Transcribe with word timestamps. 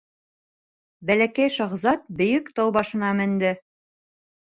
Бәләкәй 1.09 1.53
шаһзат 1.57 2.09
бейек 2.23 2.53
тау 2.59 2.77
башына 2.81 3.15
менде. 3.25 3.57